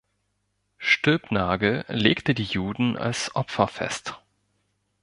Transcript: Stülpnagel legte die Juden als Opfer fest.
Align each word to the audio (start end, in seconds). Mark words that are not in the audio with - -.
Stülpnagel 0.79 1.85
legte 1.87 2.33
die 2.33 2.41
Juden 2.41 2.97
als 2.97 3.35
Opfer 3.35 3.67
fest. 3.67 4.19